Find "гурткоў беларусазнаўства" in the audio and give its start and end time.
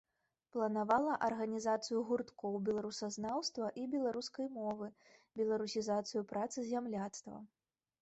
2.07-3.69